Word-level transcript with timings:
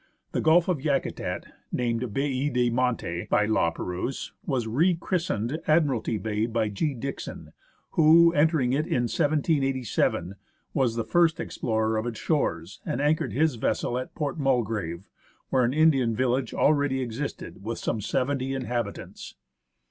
The 0.31 0.41
Gulf 0.41 0.67
of 0.67 0.79
Yakutat, 0.81 1.45
named" 1.71 2.11
Baie 2.15 2.49
de 2.51 2.71
Monti" 2.71 3.27
by 3.29 3.45
La 3.45 3.69
Perouse, 3.69 4.31
was 4.43 4.65
re 4.67 4.95
christened" 4.95 5.61
Admiralty 5.67 6.17
Bay" 6.17 6.47
by 6.47 6.69
G. 6.69 6.95
Dixon, 6.95 7.53
who, 7.91 8.33
entering 8.33 8.73
it 8.73 8.87
in 8.87 9.03
1787, 9.03 10.33
was 10.73 10.95
the 10.95 11.03
first 11.03 11.39
explorer 11.39 11.97
of 11.97 12.07
its 12.07 12.17
shores, 12.19 12.81
and 12.83 12.99
anchored 12.99 13.33
his 13.33 13.57
vessel 13.57 13.95
at 13.99 14.15
Port 14.15 14.39
Mulgrave, 14.39 15.07
where 15.51 15.63
an 15.63 15.71
Indian 15.71 16.15
village 16.15 16.51
already 16.51 16.99
existed 16.99 17.63
with 17.63 17.77
some 17.77 18.01
seventy 18.01 18.55
inhabitants. 18.55 19.35